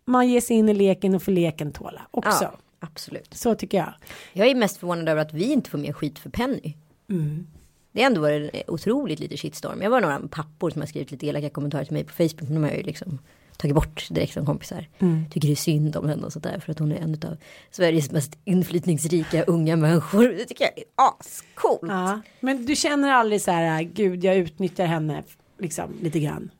[0.05, 2.43] man ger sig in i leken och får leken tåla också.
[2.43, 3.33] Ja, absolut.
[3.33, 3.93] Så tycker jag.
[4.33, 6.75] Jag är mest förvånad över att vi inte får mer skit för Penny.
[7.09, 7.47] Mm.
[7.91, 9.81] Det har ändå varit otroligt lite shitstorm.
[9.81, 12.41] Jag var några pappor som har skrivit lite elaka kommentarer till mig på Facebook.
[12.41, 13.19] Men de har jag ju liksom
[13.57, 14.87] tagit bort direkt som kompisar.
[14.99, 15.25] Mm.
[15.31, 16.59] Tycker det är synd om henne och sådär.
[16.59, 17.37] För att hon är en av
[17.71, 20.23] Sveriges mest inflytningsrika unga människor.
[20.23, 21.79] Det tycker jag är ascoolt.
[21.81, 22.21] Ja.
[22.39, 25.23] Men du känner aldrig så här, gud jag utnyttjar henne
[25.57, 26.51] liksom lite grann.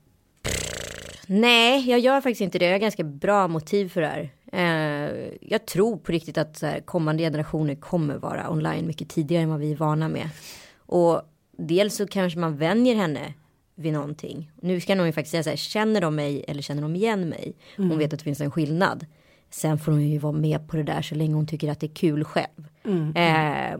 [1.26, 2.64] Nej, jag gör faktiskt inte det.
[2.64, 4.30] Jag har ganska bra motiv för det här.
[4.52, 9.42] Eh, jag tror på riktigt att så här, kommande generationer kommer vara online mycket tidigare
[9.42, 10.28] än vad vi är vana med.
[10.76, 11.22] Och
[11.58, 13.34] dels så kanske man vänjer henne
[13.74, 14.50] vid någonting.
[14.62, 17.28] Nu ska hon ju faktiskt säga så här, känner de mig eller känner de igen
[17.28, 17.54] mig?
[17.76, 19.06] Hon vet att det finns en skillnad.
[19.50, 21.86] Sen får hon ju vara med på det där så länge hon tycker att det
[21.86, 22.68] är kul själv.
[23.16, 23.78] Eh,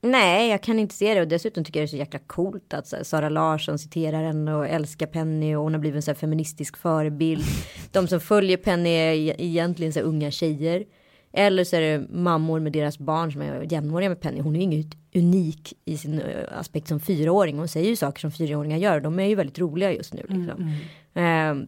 [0.00, 2.74] Nej, jag kan inte se det och dessutom tycker jag det är så jäkla coolt
[2.74, 6.10] att här, Sara Larsson citerar henne och älskar Penny och hon har blivit en så
[6.10, 7.44] här feministisk förebild.
[7.92, 10.84] De som följer Penny är e- egentligen så här unga tjejer.
[11.32, 14.40] Eller så är det mammor med deras barn som är jämnåriga med Penny.
[14.40, 17.58] Hon är ju inget unik i sin aspekt som fyraåring.
[17.58, 19.00] Hon säger ju saker som fyraåringar gör.
[19.00, 20.22] De är ju väldigt roliga just nu.
[20.28, 20.74] Liksom.
[21.14, 21.66] Ehm,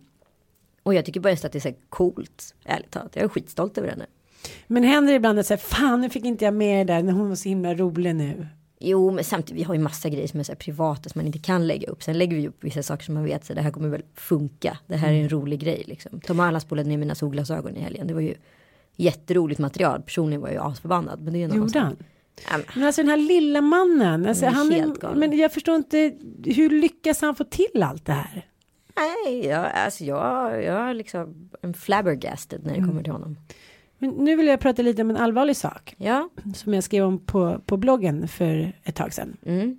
[0.82, 2.54] och jag tycker bara att det är så coolt.
[2.64, 3.16] Ärligt talat.
[3.16, 4.06] Jag är skitstolt över henne.
[4.66, 7.12] Men händer det ibland att säga fan nu fick inte jag med det där när
[7.12, 8.46] hon var så himla rolig nu.
[8.80, 11.26] Jo, men samtidigt, vi har ju massa grejer som är så här privata som man
[11.26, 12.02] inte kan lägga upp.
[12.02, 14.78] Sen lägger vi upp vissa saker som man vet, så det här kommer väl funka.
[14.86, 16.20] Det här är en rolig grej liksom.
[16.20, 18.06] Tom Allan spolade ner mina solglasögon i helgen.
[18.06, 18.34] Det var ju
[18.96, 20.02] jätteroligt material.
[20.02, 21.22] Personligen var jag ju asförbannad.
[21.22, 21.96] Men det är en annan Gjorde han?
[22.74, 24.26] Men, alltså den här lilla mannen.
[24.26, 26.14] Alltså, är han är, men jag förstår inte.
[26.44, 28.46] Hur lyckas han få till allt det här?
[29.00, 33.36] nej, jag, alltså jag, jag är liksom en flabbergasted när det kommer till honom.
[34.02, 35.94] Men nu vill jag prata lite om en allvarlig sak.
[35.98, 39.36] Ja, Som jag skrev om på, på bloggen för ett tag sedan.
[39.46, 39.76] mm.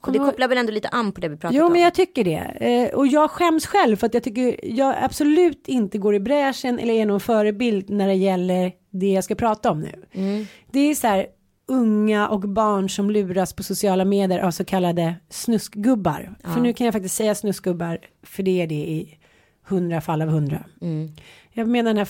[0.00, 1.72] och det kopplar väl ändå lite an på det vi pratade Jo om.
[1.72, 2.36] men jag tycker det.
[2.60, 6.78] Eh, och jag skäms själv för att jag tycker jag absolut inte går i bräschen
[6.78, 10.04] eller är någon förebild när det gäller det jag ska prata om nu.
[10.12, 10.46] Mm.
[10.70, 11.26] Det är så här
[11.66, 16.34] unga och barn som luras på sociala medier av så kallade snuskgubbar.
[16.54, 19.18] För nu kan jag faktiskt säga snuskgubbar för det är det i
[19.64, 20.64] hundra fall av hundra.
[20.80, 21.08] Mm.
[21.52, 22.04] Jag menar den här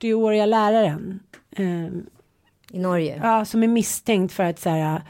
[0.00, 1.20] 40-åriga läraren.
[1.56, 1.86] Eh,
[2.70, 3.20] I Norge.
[3.22, 5.02] ja, som är misstänkt för att så här.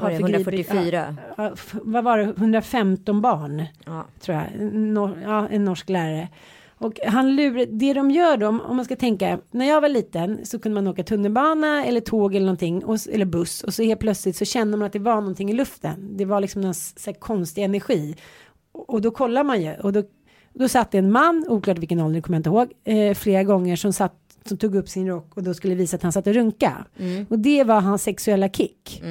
[0.00, 1.16] Var det förgripit- 144?
[1.36, 4.06] Ja, vad var det, 115 barn Ja.
[4.20, 6.28] tror jag, nor- ja, en norsk lärare.
[6.78, 10.46] Och han lurar, det de gör då, om man ska tänka, när jag var liten
[10.46, 14.00] så kunde man åka tunnelbana eller tåg eller någonting, och, eller buss, och så helt
[14.00, 16.16] plötsligt så kände man att det var någonting i luften.
[16.16, 18.16] Det var liksom en så konstig energi.
[18.72, 20.02] Och, och då kollar man ju, och då,
[20.52, 22.72] då satt det en man, oklart vilken ålder, kommer jag inte ihåg,
[23.10, 26.02] eh, flera gånger som satt som tog upp sin rock och då skulle visa att
[26.02, 26.86] han satt och runka.
[27.28, 29.02] Och det var hans sexuella kick.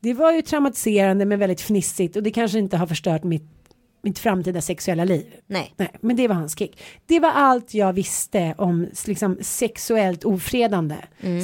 [0.00, 3.44] Det var ju traumatiserande men väldigt fnissigt och det kanske inte har förstört mitt,
[4.02, 5.26] mitt framtida sexuella liv.
[5.46, 5.74] Nej.
[5.76, 6.80] Nej, men det var hans kick.
[7.06, 10.96] Det var allt jag visste om liksom, sexuellt ofredande.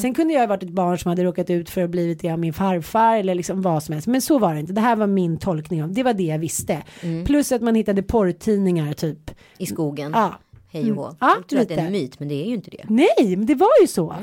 [0.02, 2.30] Sen kunde jag ha varit ett barn som hade råkat ut för att blivit det
[2.30, 4.08] av min farfar eller liksom vad som helst.
[4.08, 4.72] Men så var det inte.
[4.72, 6.02] Det här var min tolkning av det.
[6.02, 6.82] var det jag visste.
[7.26, 9.30] Plus att man hittade porrtidningar typ.
[9.58, 10.12] I skogen.
[10.14, 10.34] Ja.
[10.82, 11.16] Hej och hå.
[11.20, 12.84] Ja, Jag tror att det är en myt, men det är ju inte det.
[12.88, 14.16] Nej, men det var ju så.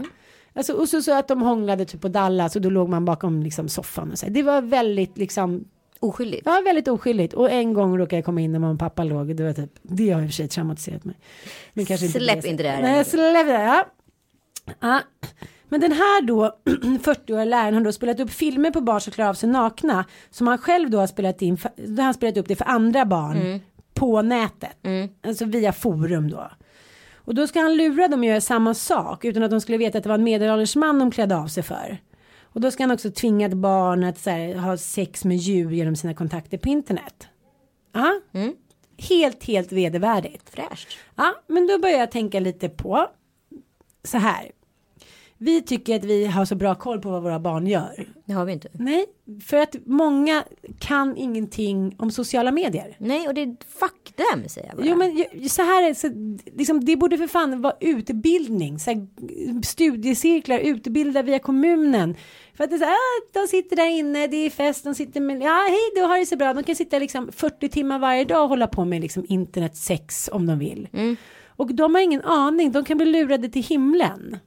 [0.54, 3.44] Alltså, och så, så att de hånglade typ på Dallas och då låg man bakom
[3.44, 4.26] liksom soffan och så.
[4.30, 5.66] Det var väldigt liksom
[6.00, 6.42] Oskyldigt.
[6.46, 7.34] Ja, väldigt oskyldigt.
[7.34, 9.36] Och en gång råkade jag komma in när mamma och pappa låg.
[9.36, 11.16] Det, var typ, det har i och för sig traumatiserat mig.
[11.74, 12.82] Men kanske inte Släpp inte det här.
[12.82, 13.64] Nej, släpp det.
[13.64, 13.86] Ja.
[14.80, 15.00] Ja.
[15.70, 19.30] Men den här då, 40-åriga läraren har då spelat upp filmer på barn som klarar
[19.30, 20.06] av sig nakna.
[20.30, 23.06] Som han själv då har spelat in, då har han spelat upp det för andra
[23.06, 23.60] barn Mm.
[23.94, 24.78] På nätet.
[25.24, 26.52] Alltså via forum då.
[27.26, 29.98] Och då ska han lura dem att göra samma sak utan att de skulle veta
[29.98, 31.98] att det var en medelålders man de klädde av sig för.
[32.42, 35.96] Och då ska han också tvinga ett barn att här, ha sex med djur genom
[35.96, 37.28] sina kontakter på internet.
[37.94, 38.22] Ja,
[38.98, 40.50] helt, helt vedervärdigt.
[40.50, 40.98] Fräscht.
[41.16, 43.08] Ja, men då börjar jag tänka lite på
[44.04, 44.52] så här.
[45.38, 48.08] Vi tycker att vi har så bra koll på vad våra barn gör.
[48.26, 48.68] Det har vi inte.
[48.74, 49.06] Nej,
[49.46, 50.44] för att många
[50.80, 52.96] kan ingenting om sociala medier.
[52.98, 54.88] Nej, och det är fuck them säger jag bara.
[54.88, 59.08] Jo men så här är så, liksom, det borde för fan vara utbildning, så här,
[59.66, 62.16] studiecirklar, utbilda via kommunen.
[62.54, 64.96] För att det är så här, ah, de sitter där inne, det är fest, de
[64.96, 68.00] sitter med, ja hej då har det så bra, de kan sitta liksom 40 timmar
[68.00, 70.88] varje dag och hålla på med liksom internet sex om de vill.
[71.56, 74.38] Och de har ingen aning, de kan bli lurade till himlen.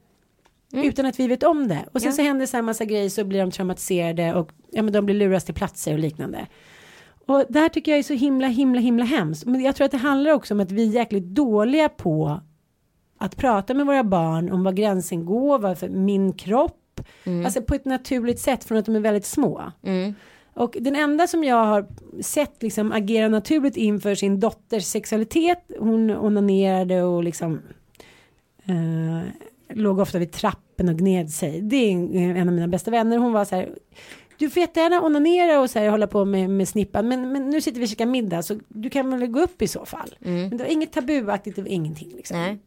[0.72, 1.84] Utan att vi vet om det.
[1.92, 2.16] Och sen Ja.
[2.16, 5.44] så händer här massa grejer så blir de traumatiserade och ja, men de blir luras
[5.44, 6.46] till platser och liknande.
[7.26, 9.44] Och det här tycker jag är så himla himla himla hemskt.
[9.46, 12.40] Men jag tror att det handlar också om att vi är jäkligt dåliga på
[13.18, 17.00] att prata med våra barn om var gränsen går, varför min kropp.
[17.44, 19.72] Alltså på ett naturligt sätt från att de är väldigt små.
[20.54, 21.86] Och den enda som jag har
[22.20, 27.60] sett liksom agera naturligt inför sin dotters sexualitet, hon onanerade och liksom
[28.64, 29.20] eh,
[29.68, 31.60] låg ofta vid trappen och gned sig.
[31.60, 33.18] Det är en, en av mina bästa vänner.
[33.18, 33.68] Hon var så här.
[34.38, 37.08] Du får jättegärna onanera och så här, hålla på med, med snippan.
[37.08, 39.68] Men, men nu sitter vi och käkar middag så du kan väl gå upp i
[39.68, 40.14] så fall.
[40.18, 42.12] Men det var inget tabuaktigt, det var ingenting.
[42.16, 42.36] Liksom.
[42.36, 42.58] Nej.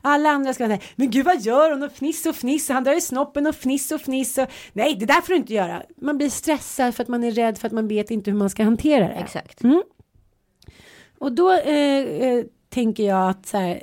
[0.00, 2.84] Alla andra ska säga, men gud vad gör hon och fniss och fniss och han
[2.84, 5.82] drar i snoppen och fniss och fniss och nej det där får du inte göra.
[5.96, 8.50] Man blir stressad för att man är rädd för att man vet inte hur man
[8.50, 9.14] ska hantera det.
[9.14, 9.62] Exakt.
[11.18, 13.82] Och då eh, eh, tänker jag att så här,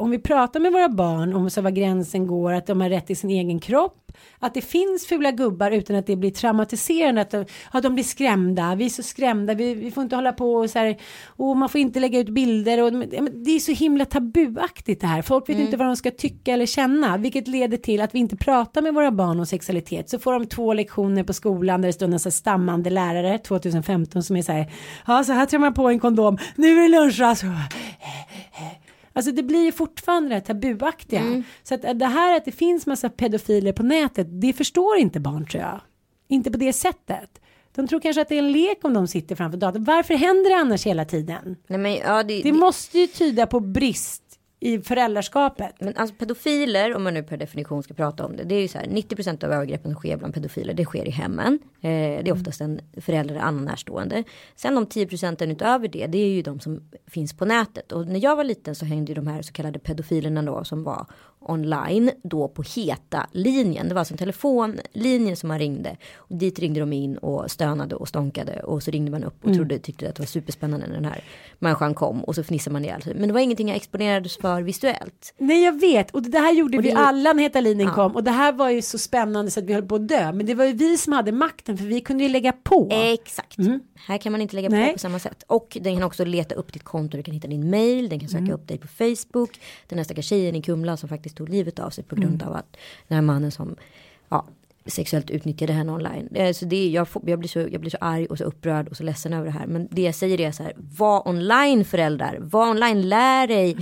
[0.00, 3.06] om vi pratar med våra barn om så var gränsen går, att de har rätt
[3.06, 7.30] till sin egen kropp, att det finns fula gubbar utan att det blir traumatiserande, att
[7.30, 10.54] de, att de blir skrämda, vi är så skrämda, vi, vi får inte hålla på
[10.54, 12.92] och så här, och man får inte lägga ut bilder och
[13.32, 16.66] det är så himla tabuaktigt det här, folk vet inte vad de ska tycka eller
[16.66, 20.32] känna, vilket leder till att vi inte pratar med våra barn om sexualitet, så får
[20.32, 24.52] de två lektioner på skolan där det står en stammande lärare 2015 som är så
[24.52, 24.72] här,
[25.06, 27.44] ja så här trär man på en kondom, nu är det lunchrast.
[27.44, 27.46] Alltså
[29.22, 31.20] det blir ju fortfarande det här tabuaktiga.
[31.20, 31.42] Mm.
[31.62, 35.46] Så att det här att det finns massa pedofiler på nätet, det förstår inte barn
[35.46, 35.80] tror jag.
[36.28, 37.40] Inte på det sättet.
[37.74, 39.84] De tror kanske att det är en lek om de sitter framför datorn.
[39.84, 41.56] Varför händer det annars hela tiden?
[41.66, 44.29] Nej, men, ja, det, Det måste ju tyda på brist
[44.60, 45.74] i föräldraskapet.
[45.78, 48.68] Men alltså pedofiler, om man nu per definition ska prata om det, det är ju
[48.68, 51.58] så här 90% av övergreppen som sker bland pedofiler, det sker i hemmen.
[51.80, 54.24] Eh, det är oftast en förälder eller annan närstående.
[54.56, 57.92] Sen de 10% utöver det, det är ju de som finns på nätet.
[57.92, 60.84] Och när jag var liten så hängde ju de här så kallade pedofilerna då som
[60.84, 61.06] var
[61.40, 63.88] online då på heta linjen.
[63.88, 65.96] Det var alltså en telefonlinje som man ringde.
[66.16, 69.54] Och dit ringde de in och stönade och stånkade och så ringde man upp och
[69.54, 71.24] trodde, tyckte att det var superspännande när den här
[71.58, 73.14] människan kom och så fnissade man ihjäl sig.
[73.14, 75.34] Men det var ingenting jag exponerades för visuellt.
[75.38, 77.94] Nej jag vet och det här gjorde Och vi det- alla när Heta linjen Ja.
[77.94, 80.32] kom och det här var ju så spännande så att vi höll på att dö.
[80.32, 82.88] Men det var ju vi som hade makten för vi kunde ju lägga på.
[82.90, 83.56] Exakt.
[84.06, 84.86] Här kan man inte lägga Nej.
[84.86, 85.42] på på samma sätt.
[85.46, 87.16] Och den kan också leta upp ditt konto.
[87.16, 88.08] Du kan hitta din mail.
[88.08, 89.60] Den kan söka upp dig på Facebook.
[89.88, 92.52] Den här stackars tjejen i Kumla som faktiskt tog livet av sig på grund av
[92.52, 92.76] att
[93.08, 93.76] den här mannen som
[94.28, 94.46] ja,
[94.90, 96.28] sexuellt utnyttjade henne online.
[96.34, 98.96] Eh, Så det, jag, jag, blir så, jag blir så arg och så upprörd och
[98.96, 99.66] så ledsen över det här.
[99.66, 100.72] Men det jag säger är så här.
[100.76, 102.38] Var online föräldrar.
[102.40, 103.08] Var online.
[103.08, 103.76] Lär dig.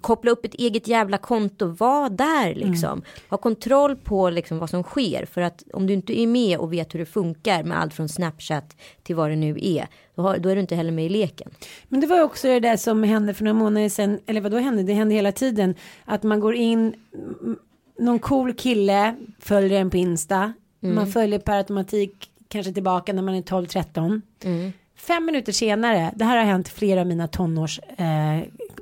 [0.00, 1.66] Koppla upp ett eget jävla konto.
[1.66, 3.02] Var där liksom.
[3.30, 5.26] Ha kontroll på liksom vad som sker.
[5.26, 8.08] För att om du inte är med och vet hur det funkar med allt från
[8.08, 9.86] Snapchat till vad det nu är.
[10.16, 11.50] Då, har, då är du inte heller med i leken.
[11.88, 14.58] Men det var också det där som hände för några månader sedan, eller vad då
[14.58, 14.82] hände?
[14.82, 15.74] Det hände hela tiden.
[16.04, 17.58] Att man går in, mm,
[17.98, 20.52] någon cool kille följer en på Insta.
[20.80, 24.72] Man följer per automatik kanske tillbaka när man är 12-13.
[24.96, 28.06] Fem minuter senare, det här har hänt flera av mina tonårs, eh,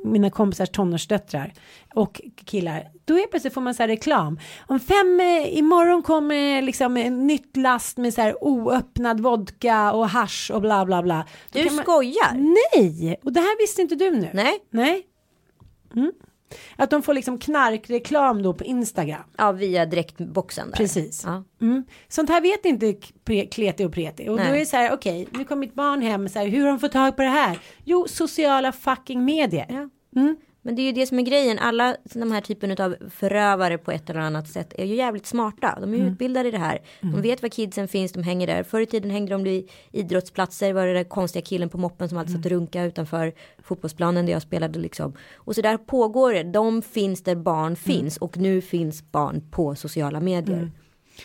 [0.05, 1.53] mina kompisars tonårsdöttrar
[1.94, 2.88] och killar.
[3.05, 4.38] Då är plötsligt får man så här reklam.
[4.66, 10.09] Om fem, eh, imorgon kommer liksom en nytt last med så här oöppnad vodka och
[10.09, 11.27] hasch och bla bla bla.
[11.53, 12.35] Då Du man- skojar?
[12.35, 14.31] Nej, och det här visste inte du nu.
[14.33, 14.59] Nej.
[14.70, 15.03] Nej.
[15.96, 16.12] Mm.
[16.77, 19.23] Att de får liksom knarkreklam då på Instagram.
[19.37, 20.71] Ja, via direktboxen.
[20.71, 20.77] Där.
[20.77, 21.23] Precis.
[21.27, 21.45] Ja.
[21.61, 21.85] Mm.
[22.09, 22.95] Sånt här vet inte
[23.51, 24.29] Kleti och Preti.
[24.29, 24.53] Och då Nej.
[24.53, 26.79] är det så här, okej, nu kom mitt barn hem, så här, hur har de
[26.79, 27.59] fått tag på det här?
[27.85, 29.67] Jo, sociala fucking medier.
[29.69, 29.88] Ja.
[30.21, 30.37] Mm.
[30.62, 31.59] Men det är ju det som är grejen.
[31.59, 35.79] Alla de här typen av förövare på ett eller annat sätt är ju jävligt smarta.
[35.81, 36.79] De är ju utbildade i det här.
[37.01, 38.62] De vet var kidsen finns, de hänger där.
[38.62, 40.72] Förr i tiden hängde de vid idrottsplatser.
[40.72, 44.33] Var det den konstiga killen på moppen som alltid satt och runka utanför fotbollsplanen där
[44.33, 45.12] jag spelade liksom.
[45.35, 46.42] Och så där pågår det.
[46.42, 50.70] De finns där barn finns och nu finns barn på sociala medier.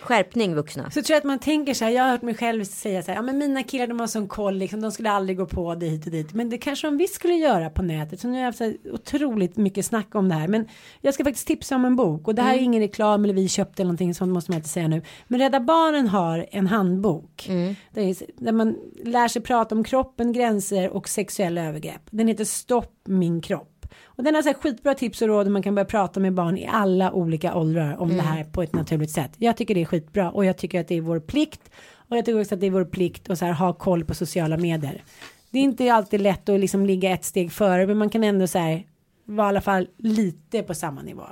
[0.02, 0.92] Skärpning vuxna.
[0.92, 3.12] Så tror jag att man tänker så här, jag har hört mig själv säga så
[3.12, 5.76] här, ja men mina killar de har sån koll liksom, de skulle aldrig gå på
[5.76, 6.34] det hit och dit.
[6.34, 8.20] Men det kanske de visst skulle göra på nätet.
[8.20, 10.48] Så nu har jag haft så otroligt mycket snack om det här.
[10.48, 10.68] Men
[11.02, 13.50] jag ska faktiskt tipsa om en bok och det här är ingen reklam eller vi
[13.50, 15.02] köpte eller någonting sånt måste man inte säga nu.
[15.28, 17.46] Men Rädda Barnen har en handbok.
[17.94, 22.02] Där, är, där man lär sig prata om kroppen, gränser och sexuella övergrepp.
[22.10, 23.77] Den heter Stopp min kropp.
[24.04, 26.34] Och den har så här skitbra tips och råd och man kan börja prata med
[26.34, 29.32] barn i alla olika åldrar om det här på ett naturligt sätt.
[29.38, 31.62] Jag tycker det är skitbra och jag tycker att det är vår plikt
[32.10, 34.14] och jag tycker också att det är vår plikt att så här ha koll på
[34.16, 35.04] sociala medier.
[35.50, 38.48] Det är inte alltid lätt att liksom ligga ett steg före men man kan ändå
[38.48, 38.84] så här
[39.26, 41.24] vara i alla fall lite på samma nivå.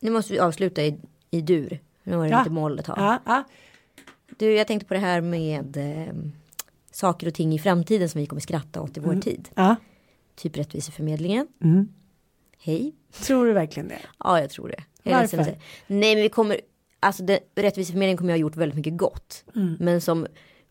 [0.00, 0.98] Nu måste vi avsluta i,
[1.30, 1.78] i dur.
[2.02, 2.38] Nu var det Ja.
[2.38, 2.96] inte mål ett tag.
[2.98, 3.44] Ja, ja.
[4.38, 6.14] Du, jag tänkte på det här med eh,
[6.92, 9.48] saker och ting i framtiden som vi kommer skratta åt i vår tid.
[9.54, 9.76] ja.
[10.42, 11.46] Typ Rättviseförmedlingen.
[11.64, 11.88] Mm.
[12.58, 12.92] Hej.
[13.26, 13.98] Tror du verkligen det?
[14.24, 14.82] Ja, jag tror det.
[15.02, 15.44] Jag Varför?
[15.44, 15.56] säga.
[15.86, 16.60] Nej, men vi kommer,
[17.00, 19.44] alltså det, Rättviseförmedlingen kommer jag ha gjort väldigt mycket gott.
[19.56, 19.76] Mm.
[19.80, 20.26] Men som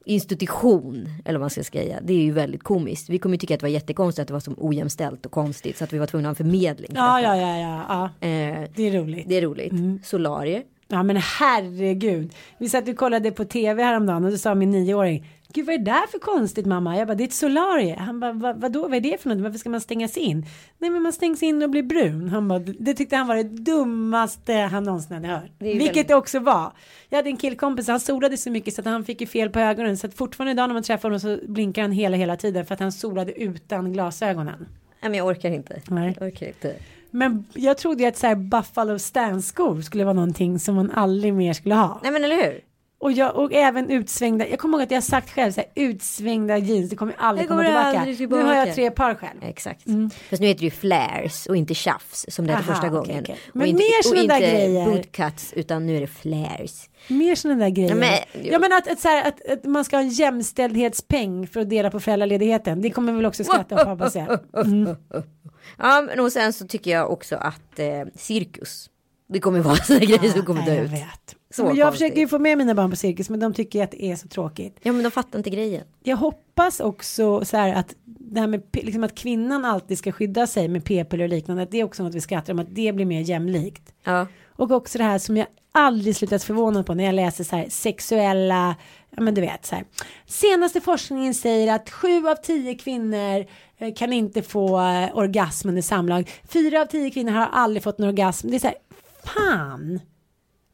[0.05, 3.09] institution, eller vad man ska säga, det är ju väldigt komiskt.
[3.09, 5.77] Vi kommer ju tycka att det var jättekonstigt att det var så ojämställt och konstigt
[5.77, 6.87] så att vi var tvungna att ha en förmedling.
[6.91, 7.85] för Ja, ja, ja, ja,
[8.21, 8.27] ja.
[8.27, 9.29] Eh, Det är roligt.
[9.29, 9.71] det är roligt.
[9.71, 9.99] Mm.
[10.03, 10.63] Solarier.
[10.87, 12.33] Ja men herregud.
[12.57, 15.25] Vi satt och kollade på tv häromdagen och då sa min nioåring.
[15.53, 16.97] Gud vad är det där för konstigt mamma?
[16.97, 17.95] Jag bara det är ett solarie.
[17.99, 19.37] Han bara Va, vadå vad är det för något?
[19.43, 20.45] Varför ska man stängas in?
[20.77, 22.29] Nej men man stängs in och blir brun.
[22.29, 25.51] Han bara det tyckte han var det dummaste han någonsin hade hört.
[25.59, 26.71] Det Vilket väldigt- det också var.
[27.09, 29.59] Jag hade en killkompis han solade så mycket så att han fick ju fel på
[29.59, 29.97] ögonen.
[29.97, 32.73] Så att fortfarande idag när man träffar honom så blinkar han hela hela tiden för
[32.73, 34.67] att han solade utan glasögonen.
[35.01, 35.81] Nej, men jag orkar inte.
[35.89, 36.15] Nej.
[36.19, 36.75] Jag orkar inte.
[37.11, 41.33] Men jag trodde ju att så här Buffalo Stance-skor skulle vara någonting som man aldrig
[41.33, 41.99] mer skulle ha.
[42.03, 42.59] Nej, men eller hur?
[43.01, 46.57] Och, jag, och även utsvängda, jag kommer ihåg att jag sagt själv så här, utsvängda
[46.57, 47.99] jeans, det kommer aldrig Det komma kommer tillbaka.
[48.09, 48.73] aldrig Nu har jag tillbaka.
[48.75, 49.39] tre par själv.
[49.43, 49.81] Exakt.
[50.29, 53.23] Fast nu heter det ju flares och inte tjafs som det hette första okej, gången.
[53.49, 54.85] Och Men inte, mer och såna där inte grejer.
[54.85, 56.89] bootcuts utan nu är det flares.
[57.07, 57.89] Mer sådana där grejer.
[57.89, 61.47] Ja, men- ja men att, att, så här, att, att man ska ha en jämställdhetspeng
[61.47, 62.81] för att dela på föräldraledigheten.
[62.81, 64.39] Det kommer väl också skratta åt hoppas jag.
[64.65, 64.95] Mm.
[65.77, 67.85] Ja, men och sen så tycker jag också att eh,
[68.15, 68.89] cirkus.
[69.29, 70.89] Det kommer vara sådana grejer som kommer dö ut.
[70.91, 71.35] vet.
[71.51, 72.07] Så men jag konstigt.
[72.07, 74.27] försöker ju få med mina barn på cirkus men de tycker att det är så
[74.27, 74.77] tråkigt.
[74.81, 75.83] Ja, men de fattar inte grejen.
[76.03, 80.47] Jag hoppas också så här att det här med liksom att kvinnan alltid ska skydda
[80.47, 81.63] sig med p-piller och liknande.
[81.63, 83.93] Att det är också något vi skrattar om att det blir mer jämlikt.
[84.03, 87.55] Ja, Och också det här som jag aldrig slutat förvånad på när jag läser så
[87.55, 88.75] här sexuella,
[89.09, 89.85] ja men du vet så här.
[90.25, 93.45] Senaste forskningen säger att sju av tio kvinnor
[93.77, 96.31] eh, kan inte få eh, orgasm under samlag.
[96.49, 98.49] Fyra av tio kvinnor har aldrig fått en orgasm.
[98.49, 98.75] Det är så här,
[99.23, 99.99] fan.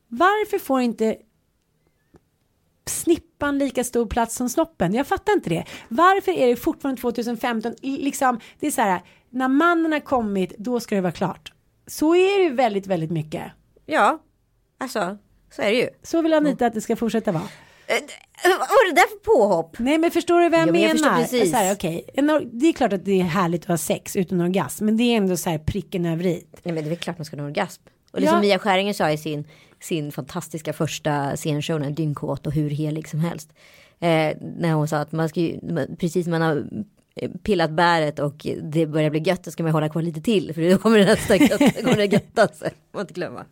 [0.07, 1.17] Varför får inte
[2.85, 4.93] snippan lika stor plats som snoppen?
[4.93, 5.65] Jag fattar inte det.
[5.89, 10.79] Varför är det fortfarande 2015, liksom, det är så här, när mannen har kommit, då
[10.79, 11.53] ska det vara klart.
[11.87, 13.43] Så är det ju väldigt, väldigt mycket.
[13.85, 14.19] ja,
[14.79, 15.17] alltså
[15.51, 15.89] så är det ju.
[16.03, 17.43] Så vill Anita att det ska fortsätta vara.
[17.87, 17.95] Eh,
[18.43, 19.75] Vad var det där för påhopp?
[19.79, 21.17] Nej men förstår du vad jag jag menar?
[21.21, 21.51] precis.
[21.51, 24.85] Så här, or- Det är klart att det är härligt att ha sex utan orgasm.
[24.85, 26.45] Men det är ändå så här pricken över i.
[26.51, 27.81] Ja, men det är väl klart man ska ha en orgasm.
[28.11, 28.41] Och det som Ja.
[28.41, 29.47] Mia Skäringer sa i sin,
[29.79, 33.49] sin fantastiska första scenshow, den dyngkåt och hur helig som helst.
[33.99, 36.63] Eh, när hon sa att man ska ju, man- precis som man har
[37.15, 40.53] eh, pillat bäret och det börjar bli gött, så ska man hålla kvar lite till.
[40.53, 42.71] För då kommer det nästa gött, då kommer det götta sig.
[42.91, 43.45] Får inte glömma.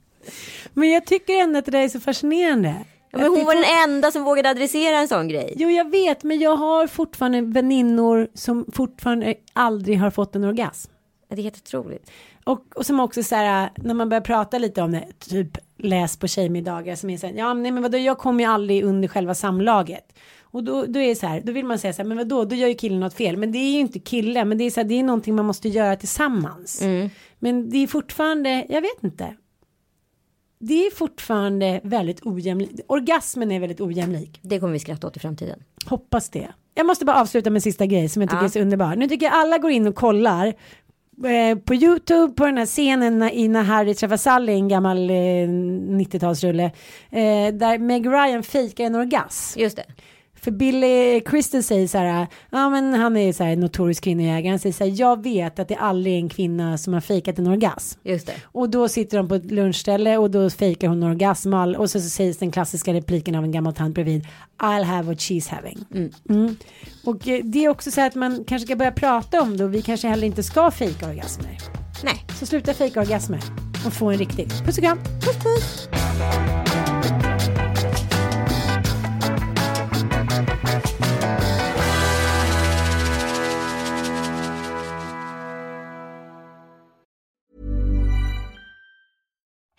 [0.74, 2.76] Men jag tycker ändå att det där är så fascinerande.
[3.12, 5.54] Ja, men hon var den enda som vågade adressera en sån grej.
[5.58, 10.92] Jo jag vet men jag har fortfarande väninnor som fortfarande aldrig har fått en orgasm.
[11.30, 12.12] Det är helt otroligt.
[12.46, 16.18] Och, och som också så här när man börjar prata lite om det, typ läs
[16.18, 19.08] på tjejmiddagar som är så här, ja nej men vadå jag kommer ju aldrig under
[19.08, 20.14] själva samlaget.
[20.42, 22.46] Och då, då är det så här, då vill man säga så här, men vadå,
[22.46, 23.38] då gör ju killen något fel.
[23.38, 25.46] Men det är ju inte killen, men det är så här, det är någonting man
[25.46, 26.82] måste göra tillsammans.
[27.40, 29.36] Men det är fortfarande, jag vet inte.
[30.60, 32.80] Det är fortfarande väldigt ojämlikt.
[32.88, 34.40] Orgasmen är väldigt ojämlik.
[34.42, 35.60] Det kommer vi skratta åt i framtiden.
[35.86, 36.48] Hoppas det.
[36.74, 38.46] Jag måste bara avsluta med en sista grej som jag tycker Ja.
[38.46, 38.96] är så underbar.
[38.96, 40.54] Nu tycker jag alla går in och kollar
[41.24, 45.14] eh, på YouTube på den här scenen i när Harry träffar Sally, en gammal eh,
[45.14, 46.66] 90-talsrulle.
[47.10, 49.60] Eh, där Meg Ryan fejkar en orgasm.
[49.60, 49.86] Just det.
[50.46, 54.60] För Billy Crystal säger så här, ja men han är så här notorisk kvinnojägare, han
[54.60, 57.48] säger så här, jag vet att det aldrig är en kvinna som har fejkat en
[57.48, 58.00] orgasm.
[58.04, 58.34] Just det.
[58.44, 62.10] Och då sitter de på ett lunchställe och då fejkar hon orgasm och så, så
[62.10, 64.28] sägs den klassiska repliken av en gammal tant bredvid
[64.58, 65.86] I'll have what she's having.
[66.30, 66.56] Mm.
[67.06, 69.64] Och eh, det är också så här att man kanske ska börja prata om det
[69.64, 71.58] och vi kanske heller inte ska fejka orgasmer.
[72.04, 72.26] Nej.
[72.40, 73.40] Så sluta fejka orgasmer
[73.86, 74.50] och få en riktig.
[74.66, 74.98] Puss och kram.
[74.98, 75.90] Puss puss.